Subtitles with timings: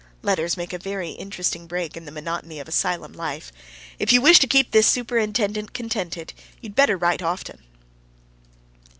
[0.23, 3.51] Letters make a very interesting break in the monotony of asylum life.
[3.99, 7.59] If you wish to keep this superintendent contented, you'd better write often.